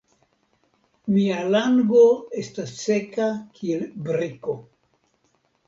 [1.17, 2.01] Mia lango
[2.45, 3.29] estas seka
[3.61, 4.59] kiel briko.